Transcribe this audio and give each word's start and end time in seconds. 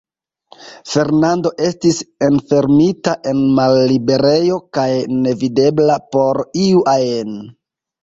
Fernando 0.93 1.51
estis 1.67 1.99
enfermita 2.29 3.15
en 3.33 3.45
malliberejo, 3.61 4.59
kaj 4.81 4.89
nevidebla 5.21 6.03
por 6.15 6.45
iu 6.67 6.87
ajn. 6.99 7.43